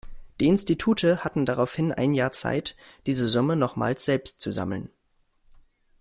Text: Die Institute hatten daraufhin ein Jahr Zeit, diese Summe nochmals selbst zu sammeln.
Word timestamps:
Die 0.39 0.47
Institute 0.47 1.23
hatten 1.23 1.45
daraufhin 1.45 1.91
ein 1.91 2.15
Jahr 2.15 2.31
Zeit, 2.33 2.75
diese 3.05 3.27
Summe 3.27 3.55
nochmals 3.55 4.03
selbst 4.03 4.41
zu 4.41 4.51
sammeln. 4.51 4.89